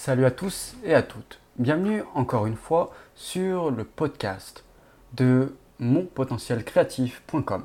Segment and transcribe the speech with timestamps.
[0.00, 1.40] Salut à tous et à toutes.
[1.58, 4.62] Bienvenue encore une fois sur le podcast
[5.14, 7.64] de monpotentielcreatif.com,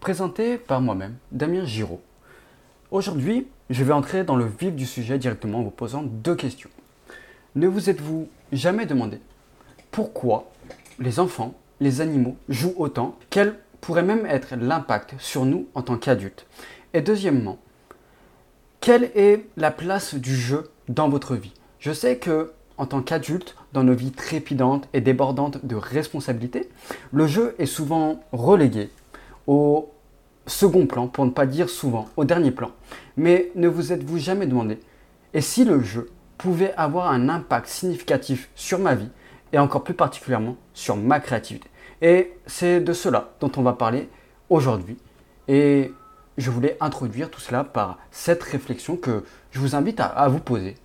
[0.00, 2.00] présenté par moi-même, Damien Giraud.
[2.90, 6.70] Aujourd'hui, je vais entrer dans le vif du sujet directement en vous posant deux questions.
[7.54, 9.20] Ne vous êtes-vous jamais demandé
[9.90, 10.50] pourquoi
[10.98, 15.98] les enfants, les animaux jouent autant Quel pourrait même être l'impact sur nous en tant
[15.98, 16.46] qu'adultes?
[16.94, 17.58] Et deuxièmement,
[18.80, 21.52] quelle est la place du jeu dans votre vie?
[21.84, 26.70] Je sais que en tant qu'adulte, dans nos vies trépidantes et débordantes de responsabilités,
[27.12, 28.88] le jeu est souvent relégué
[29.46, 29.90] au
[30.46, 32.70] second plan, pour ne pas dire souvent, au dernier plan.
[33.18, 34.80] Mais ne vous êtes-vous jamais demandé,
[35.34, 39.10] et si le jeu pouvait avoir un impact significatif sur ma vie,
[39.52, 41.68] et encore plus particulièrement sur ma créativité?
[42.00, 44.08] Et c'est de cela dont on va parler
[44.48, 44.96] aujourd'hui.
[45.48, 45.92] Et
[46.38, 50.40] je voulais introduire tout cela par cette réflexion que je vous invite à, à vous
[50.40, 50.76] poser.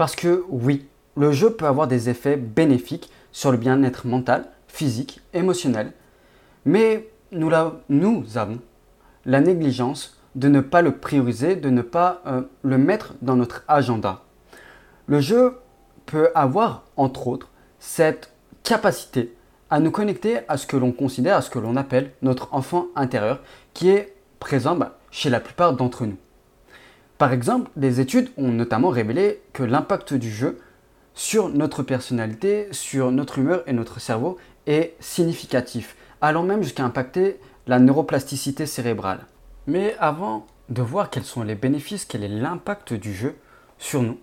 [0.00, 5.20] Parce que oui, le jeu peut avoir des effets bénéfiques sur le bien-être mental, physique,
[5.34, 5.92] émotionnel,
[6.64, 8.60] mais nous, avons
[9.26, 13.62] la négligence de ne pas le prioriser, de ne pas euh, le mettre dans notre
[13.68, 14.22] agenda.
[15.06, 15.58] Le jeu
[16.06, 19.34] peut avoir, entre autres, cette capacité
[19.68, 22.86] à nous connecter à ce que l'on considère, à ce que l'on appelle notre enfant
[22.96, 23.40] intérieur,
[23.74, 26.16] qui est présent bah, chez la plupart d'entre nous.
[27.20, 30.58] Par exemple, des études ont notamment révélé que l'impact du jeu
[31.12, 37.38] sur notre personnalité, sur notre humeur et notre cerveau est significatif, allant même jusqu'à impacter
[37.66, 39.26] la neuroplasticité cérébrale.
[39.66, 43.36] Mais avant de voir quels sont les bénéfices, quel est l'impact du jeu
[43.76, 44.18] sur nous,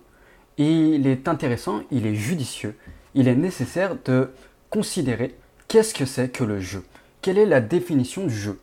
[0.56, 2.74] il est intéressant, il est judicieux,
[3.14, 4.32] il est nécessaire de
[4.70, 5.36] considérer
[5.68, 6.82] qu'est-ce que c'est que le jeu.
[7.22, 8.58] Quelle est la définition du jeu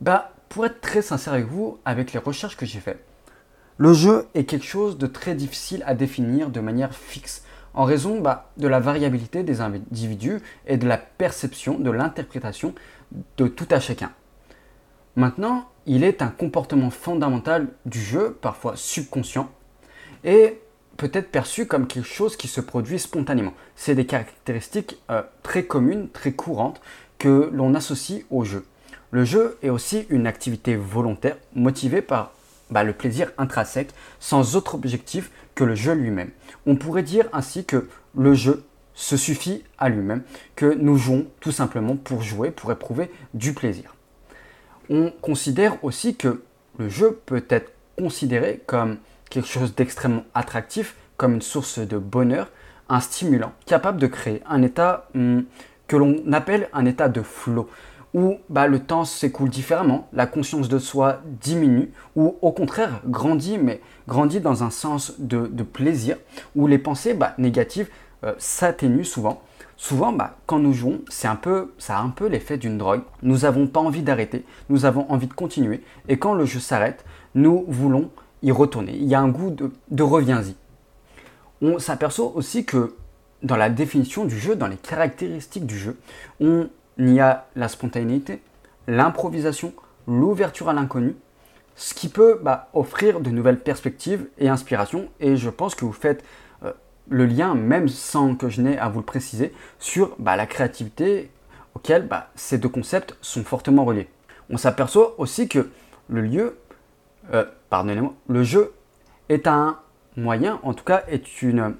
[0.00, 3.04] bah, Pour être très sincère avec vous, avec les recherches que j'ai faites,
[3.78, 8.20] le jeu est quelque chose de très difficile à définir de manière fixe en raison
[8.20, 12.74] bah, de la variabilité des individus et de la perception, de l'interprétation
[13.36, 14.12] de tout à chacun.
[15.14, 19.50] Maintenant, il est un comportement fondamental du jeu, parfois subconscient,
[20.24, 20.60] et
[20.96, 23.52] peut être perçu comme quelque chose qui se produit spontanément.
[23.76, 26.80] C'est des caractéristiques euh, très communes, très courantes
[27.18, 28.64] que l'on associe au jeu.
[29.10, 32.32] Le jeu est aussi une activité volontaire motivée par
[32.70, 33.90] bah, le plaisir intrinsèque
[34.20, 36.30] sans autre objectif que le jeu lui-même.
[36.66, 40.22] On pourrait dire ainsi que le jeu se suffit à lui-même,
[40.56, 43.94] que nous jouons tout simplement pour jouer, pour éprouver du plaisir.
[44.88, 46.42] On considère aussi que
[46.78, 48.98] le jeu peut être considéré comme
[49.30, 52.50] quelque chose d'extrêmement attractif, comme une source de bonheur,
[52.88, 55.40] un stimulant, capable de créer un état hmm,
[55.88, 57.68] que l'on appelle un état de flow
[58.16, 63.58] où bah, le temps s'écoule différemment, la conscience de soi diminue, ou au contraire grandit,
[63.58, 66.16] mais grandit dans un sens de, plaisir,
[66.56, 67.90] où les pensées bah, négatives
[68.24, 69.42] euh, s'atténuent souvent.
[69.76, 73.02] Souvent, bah, quand nous jouons, c'est un peu, ça a un peu l'effet d'une drogue.
[73.22, 77.04] Nous n'avons pas envie d'arrêter, nous avons envie de continuer, et quand le jeu s'arrête,
[77.34, 78.10] nous voulons
[78.42, 78.96] y retourner.
[78.96, 80.54] Il y a un goût de, de reviens-y.
[81.60, 82.94] On s'aperçoit aussi que
[83.42, 85.98] dans la définition du jeu, dans les caractéristiques du jeu,
[86.40, 88.40] on il y a la spontanéité,
[88.86, 89.72] l'improvisation,
[90.06, 91.14] l'ouverture à l'inconnu,
[91.74, 95.08] ce qui peut bah, offrir de nouvelles perspectives et inspirations.
[95.20, 96.24] Et je pense que vous faites
[96.64, 96.72] euh,
[97.08, 101.30] le lien, même sans que je n'ai à vous le préciser, sur bah, la créativité
[101.74, 104.08] auquel bah, ces deux concepts sont fortement reliés.
[104.48, 105.70] On s'aperçoit aussi que
[106.08, 106.58] le lieu,
[107.34, 107.44] euh,
[108.28, 108.72] le jeu
[109.28, 109.78] est un
[110.16, 111.74] moyen, en tout cas est une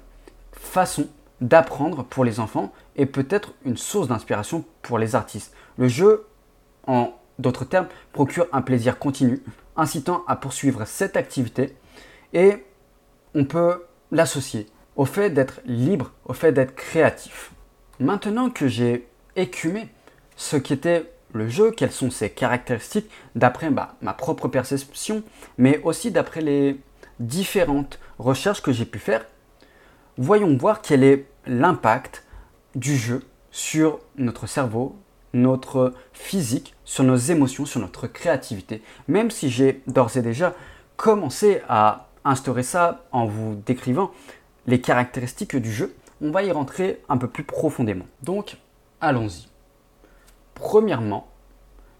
[0.51, 1.07] façon
[1.41, 5.53] d'apprendre pour les enfants et peut-être une source d'inspiration pour les artistes.
[5.77, 6.25] Le jeu,
[6.87, 9.43] en d'autres termes, procure un plaisir continu,
[9.75, 11.75] incitant à poursuivre cette activité
[12.33, 12.65] et
[13.35, 17.51] on peut l'associer au fait d'être libre, au fait d'être créatif.
[17.99, 19.89] Maintenant que j'ai écumé
[20.35, 25.23] ce qu'était le jeu, quelles sont ses caractéristiques d'après bah, ma propre perception,
[25.57, 26.79] mais aussi d'après les
[27.19, 29.25] différentes recherches que j'ai pu faire,
[30.17, 32.23] voyons voir quel est l'impact
[32.75, 34.95] du jeu sur notre cerveau,
[35.33, 38.81] notre physique, sur nos émotions, sur notre créativité.
[39.07, 40.53] Même si j'ai d'ores et déjà
[40.95, 44.11] commencé à instaurer ça en vous décrivant
[44.65, 48.05] les caractéristiques du jeu, on va y rentrer un peu plus profondément.
[48.23, 48.57] Donc,
[48.99, 49.47] allons-y.
[50.55, 51.27] Premièrement,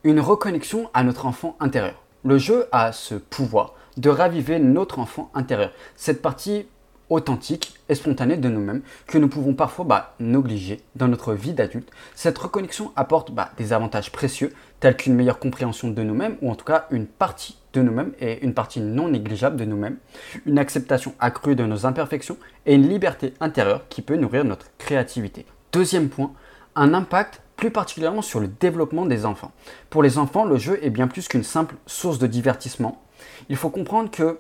[0.04, 2.04] une reconnexion à notre enfant intérieur.
[2.24, 6.68] Le jeu a ce pouvoir de raviver notre enfant intérieur, cette partie
[7.10, 11.90] authentique et spontanée de nous-mêmes que nous pouvons parfois bah, négliger dans notre vie d'adulte.
[12.16, 16.56] Cette reconnexion apporte bah, des avantages précieux tels qu'une meilleure compréhension de nous-mêmes ou en
[16.56, 19.98] tout cas une partie de nous-mêmes et une partie non négligeable de nous-mêmes,
[20.46, 25.46] une acceptation accrue de nos imperfections et une liberté intérieure qui peut nourrir notre créativité.
[25.72, 26.34] Deuxième point,
[26.76, 29.52] un impact plus particulièrement sur le développement des enfants.
[29.90, 33.02] Pour les enfants, le jeu est bien plus qu'une simple source de divertissement.
[33.50, 34.40] Il faut comprendre que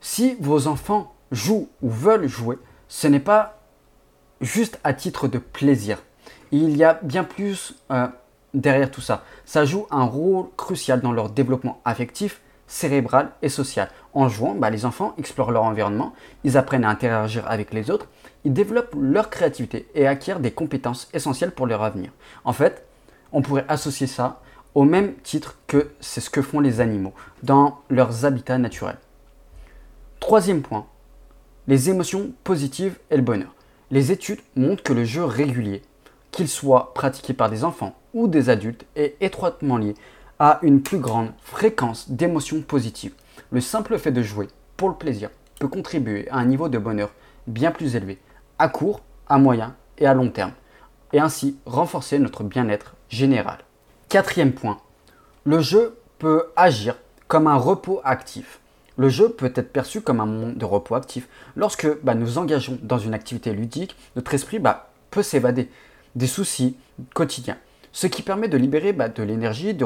[0.00, 2.58] si vos enfants jouent ou veulent jouer,
[2.88, 3.58] ce n'est pas
[4.40, 5.98] juste à titre de plaisir.
[6.52, 8.06] Il y a bien plus euh,
[8.54, 9.24] derrière tout ça.
[9.44, 13.90] Ça joue un rôle crucial dans leur développement affectif, cérébral et social.
[14.12, 16.12] En jouant, bah, les enfants explorent leur environnement,
[16.44, 18.08] ils apprennent à interagir avec les autres,
[18.44, 22.10] ils développent leur créativité et acquièrent des compétences essentielles pour leur avenir.
[22.44, 22.86] En fait,
[23.32, 24.40] on pourrait associer ça
[24.74, 28.98] au même titre que c'est ce que font les animaux dans leurs habitats naturels.
[30.20, 30.86] Troisième point,
[31.68, 33.54] les émotions positives et le bonheur.
[33.90, 35.82] Les études montrent que le jeu régulier,
[36.30, 39.94] qu'il soit pratiqué par des enfants ou des adultes, est étroitement lié
[40.38, 43.14] à une plus grande fréquence d'émotions positives.
[43.50, 47.10] Le simple fait de jouer pour le plaisir peut contribuer à un niveau de bonheur
[47.46, 48.18] bien plus élevé,
[48.58, 50.52] à court, à moyen et à long terme,
[51.12, 53.58] et ainsi renforcer notre bien-être général.
[54.08, 54.78] Quatrième point,
[55.44, 56.96] le jeu peut agir
[57.28, 58.60] comme un repos actif.
[58.98, 61.28] Le jeu peut être perçu comme un moment de repos actif.
[61.54, 65.68] Lorsque bah, nous engageons dans une activité ludique, notre esprit bah, peut s'évader
[66.14, 66.76] des soucis
[67.12, 67.58] quotidiens,
[67.92, 69.84] ce qui permet de libérer bah, de l'énergie, de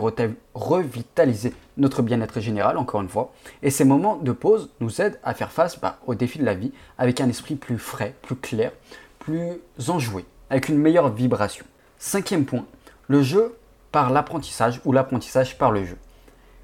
[0.55, 3.33] revitaliser notre bien-être général, encore une fois.
[3.62, 6.73] Et ces moments de pause nous aident à faire face aux défis de la vie
[6.97, 8.71] avec un esprit plus frais, plus clair,
[9.19, 11.65] plus enjoué, avec une meilleure vibration.
[11.99, 12.65] Cinquième point,
[13.09, 13.57] le jeu
[13.91, 15.97] par l'apprentissage ou l'apprentissage par le jeu.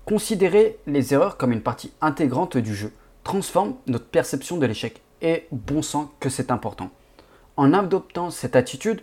[0.06, 2.92] Considérer les erreurs comme une partie intégrante du jeu
[3.24, 6.90] transforme notre perception de l'échec et bon sang que c'est important.
[7.56, 9.00] En adoptant cette attitude,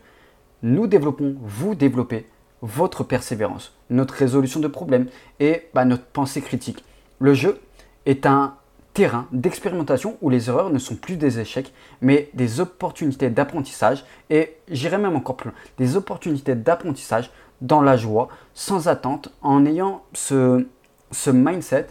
[0.61, 2.25] nous développons, vous développez
[2.61, 5.07] votre persévérance, notre résolution de problèmes
[5.41, 6.85] et bah, notre pensée critique.
[7.19, 7.59] Le jeu
[8.05, 8.55] est un
[8.93, 14.55] terrain d'expérimentation où les erreurs ne sont plus des échecs, mais des opportunités d'apprentissage et
[14.69, 17.29] j'irai même encore plus loin, des opportunités d'apprentissage
[17.59, 20.65] dans la joie, sans attente, en ayant ce,
[21.13, 21.87] ce mindset,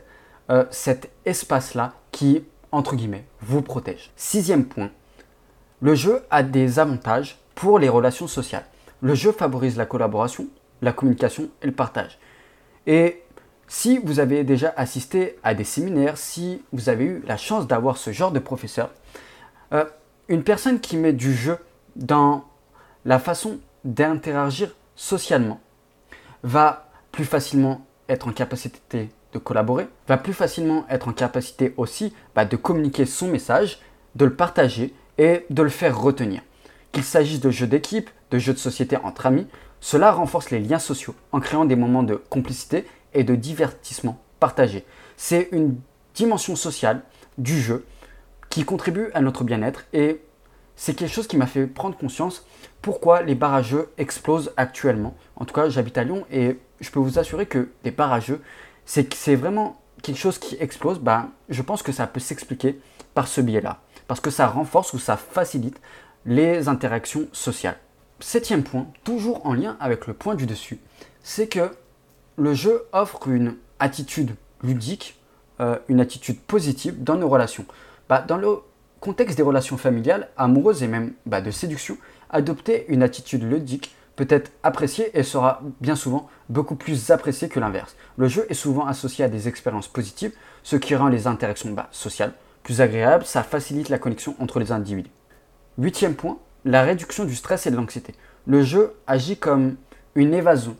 [0.50, 4.10] euh, cet espace-là qui, entre guillemets, vous protège.
[4.16, 4.90] Sixième point,
[5.80, 8.66] le jeu a des avantages pour les relations sociales.
[9.00, 10.46] Le jeu favorise la collaboration,
[10.80, 12.18] la communication et le partage.
[12.86, 13.22] Et
[13.66, 17.96] si vous avez déjà assisté à des séminaires, si vous avez eu la chance d'avoir
[17.96, 18.90] ce genre de professeur,
[19.72, 19.84] euh,
[20.28, 21.58] une personne qui met du jeu
[21.96, 22.44] dans
[23.04, 25.60] la façon d'interagir socialement
[26.42, 32.12] va plus facilement être en capacité de collaborer, va plus facilement être en capacité aussi
[32.34, 33.80] bah, de communiquer son message,
[34.14, 36.42] de le partager et de le faire retenir.
[36.92, 39.46] Qu'il s'agisse de jeux d'équipe, de jeux de société entre amis,
[39.80, 44.84] cela renforce les liens sociaux en créant des moments de complicité et de divertissement partagé.
[45.16, 45.76] C'est une
[46.14, 47.02] dimension sociale
[47.38, 47.86] du jeu
[48.50, 50.20] qui contribue à notre bien-être et
[50.76, 52.44] c'est quelque chose qui m'a fait prendre conscience
[52.80, 55.14] pourquoi les barrageux explosent actuellement.
[55.36, 58.42] En tout cas, j'habite à Lyon et je peux vous assurer que les barrageux,
[58.84, 60.98] c'est vraiment quelque chose qui explose.
[60.98, 62.80] Ben, je pense que ça peut s'expliquer
[63.14, 63.80] par ce biais-là.
[64.08, 65.80] Parce que ça renforce ou ça facilite
[66.26, 67.78] les interactions sociales.
[68.20, 70.78] Septième point, toujours en lien avec le point du dessus,
[71.22, 71.70] c'est que
[72.36, 75.20] le jeu offre une attitude ludique,
[75.60, 77.66] euh, une attitude positive dans nos relations.
[78.08, 78.58] Bah, dans le
[79.02, 81.98] contexte des relations familiales, amoureuses et même bah, de séduction,
[82.30, 87.58] adopter une attitude ludique peut être apprécié et sera bien souvent beaucoup plus apprécié que
[87.58, 87.96] l'inverse.
[88.16, 90.32] Le jeu est souvent associé à des expériences positives,
[90.62, 92.32] ce qui rend les interactions bah, sociales
[92.62, 95.10] plus agréables, ça facilite la connexion entre les individus.
[95.78, 98.14] Huitième point, la réduction du stress et de l'anxiété.
[98.46, 99.74] Le jeu agit comme
[100.14, 100.76] une évasion,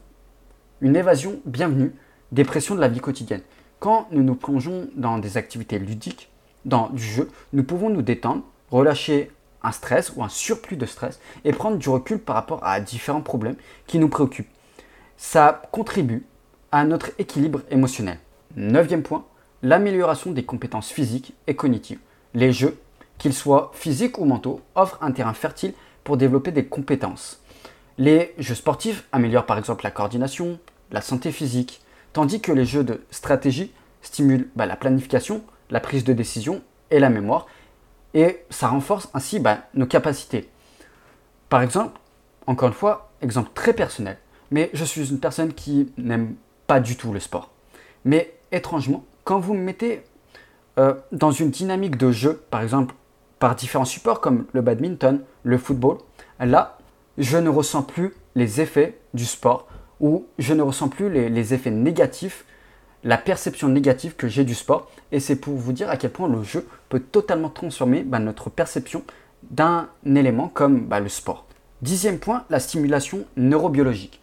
[0.81, 1.93] une évasion bienvenue
[2.31, 3.43] des pressions de la vie quotidienne.
[3.81, 6.32] Quand nous nous plongeons dans des activités ludiques,
[6.65, 9.31] dans du jeu, nous pouvons nous détendre, relâcher
[9.63, 13.21] un stress ou un surplus de stress et prendre du recul par rapport à différents
[13.21, 14.51] problèmes qui nous préoccupent.
[15.17, 16.27] Ça contribue
[16.73, 18.19] à notre équilibre émotionnel.
[18.57, 19.25] Neuvième point,
[19.63, 22.01] l'amélioration des compétences physiques et cognitives.
[22.35, 22.77] Les jeux
[23.23, 27.41] qu'ils soient physiques ou mentaux, offrent un terrain fertile pour développer des compétences.
[27.97, 30.59] Les jeux sportifs améliorent par exemple la coordination,
[30.91, 35.43] la santé physique, tandis que les jeux de stratégie stimulent bah, la planification,
[35.73, 36.63] la prise de décision
[36.93, 37.47] et la mémoire,
[38.15, 40.49] et ça renforce ainsi bah, nos capacités.
[41.49, 41.99] Par exemple,
[42.47, 44.19] encore une fois, exemple très personnel,
[44.51, 46.35] mais je suis une personne qui n'aime
[46.69, 47.51] pas du tout le sport.
[48.05, 50.03] Mais étrangement, quand vous me mettez
[50.79, 52.95] euh, dans une dynamique de jeu, par exemple
[53.39, 55.99] par différents supports comme le badminton, le football,
[56.39, 56.79] là,
[57.19, 59.67] je ne ressens plus les effets du sport
[59.99, 62.45] ou je ne ressens plus les, effets négatifs,
[63.05, 64.91] la perception négative que j'ai du sport.
[65.11, 68.51] Et c'est pour vous dire à quel point le jeu peut totalement transformer bah, notre
[68.51, 69.03] perception
[69.51, 71.47] d'un élément comme bah, le sport.
[71.83, 74.21] Dixième point, la stimulation neurobiologique.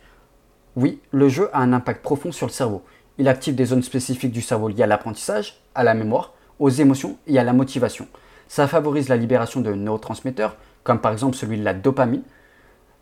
[0.75, 2.83] Oui, le jeu a un impact profond sur le cerveau.
[3.17, 7.17] Il active des zones spécifiques du cerveau liées à l'apprentissage, à la mémoire, aux émotions
[7.27, 8.07] et à la motivation.
[8.47, 12.23] Ça favorise la libération de neurotransmetteurs, comme par exemple celui de la dopamine,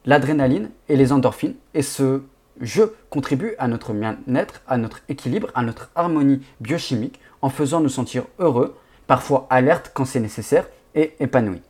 [0.06, 1.56] l'adrénaline et les endorphines.
[1.74, 2.22] Et ce
[2.62, 7.90] jeu contribue à notre bien-être, à notre équilibre, à notre harmonie biochimique, en faisant nous
[7.90, 11.62] sentir heureux, parfois alertes quand c'est nécessaire, et épanouis.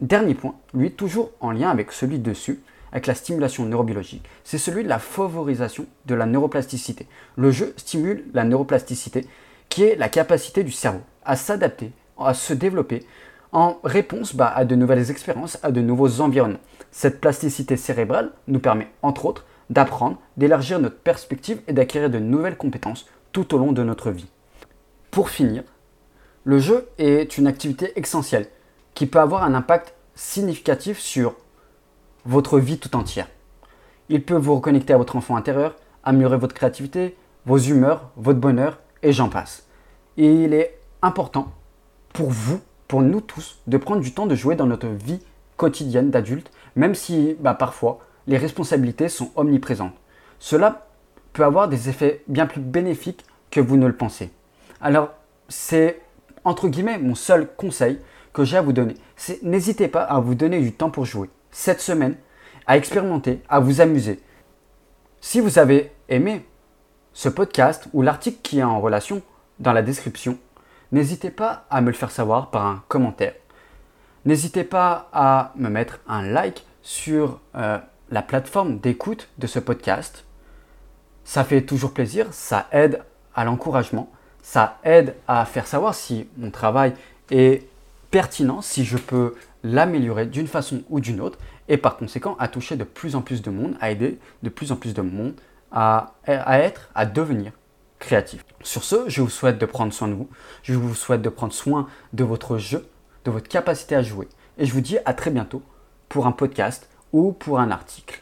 [0.00, 2.60] Dernier point, lui toujours en lien avec celui dessus,
[2.92, 7.08] avec la stimulation neurobiologique, c'est celui de la favorisation de la neuroplasticité.
[7.36, 9.26] Le jeu stimule la neuroplasticité,
[9.68, 13.04] qui est la capacité du cerveau à s'adapter, à se développer
[13.50, 16.60] en réponse bah, à de nouvelles expériences, à de nouveaux environnements.
[16.90, 22.56] Cette plasticité cérébrale nous permet, entre autres, d'apprendre, d'élargir notre perspective et d'acquérir de nouvelles
[22.56, 24.28] compétences tout au long de notre vie.
[25.10, 25.62] Pour finir,
[26.44, 28.48] le jeu est une activité essentielle
[28.94, 31.34] qui peut avoir un impact significatif sur
[32.24, 33.28] votre vie tout entière.
[34.08, 37.16] Il peut vous reconnecter à votre enfant intérieur, améliorer votre créativité,
[37.46, 39.66] vos humeurs, votre bonheur, et j'en passe.
[40.16, 41.52] Et il est important
[42.12, 45.20] pour vous, pour nous tous, de prendre du temps de jouer dans notre vie
[45.56, 49.94] quotidienne d'adulte, même si bah, parfois les responsabilités sont omniprésentes.
[50.38, 50.86] Cela
[51.32, 54.30] peut avoir des effets bien plus bénéfiques que vous ne le pensez.
[54.80, 55.10] Alors,
[55.48, 56.00] c'est
[56.44, 57.98] entre guillemets mon seul conseil
[58.32, 58.94] que j'ai à vous donner.
[59.16, 62.16] C'est n'hésitez pas à vous donner du temps pour jouer cette semaine,
[62.66, 64.20] à expérimenter, à vous amuser.
[65.20, 66.44] Si vous avez aimé
[67.12, 69.22] ce podcast ou l'article qui est en relation
[69.60, 70.36] dans la description,
[70.92, 73.34] n'hésitez pas à me le faire savoir par un commentaire.
[74.24, 77.78] N'hésitez pas à me mettre un like sur euh,
[78.10, 80.24] la plateforme d'écoute de ce podcast.
[81.24, 83.02] Ça fait toujours plaisir, ça aide
[83.34, 84.10] à l'encouragement,
[84.42, 86.92] ça aide à faire savoir si mon travail
[87.30, 87.66] est
[88.10, 92.76] pertinent, si je peux l'améliorer d'une façon ou d'une autre, et par conséquent à toucher
[92.76, 95.34] de plus en plus de monde, à aider de plus en plus de monde
[95.72, 97.52] à, être, à devenir
[97.98, 98.44] créatif.
[98.62, 100.28] Sur ce, je vous souhaite de prendre soin de vous,
[100.62, 102.86] je vous souhaite de prendre soin de votre jeu,
[103.24, 105.62] de votre capacité à jouer, et je vous dis à très bientôt
[106.08, 108.20] pour un podcast ou pour un article.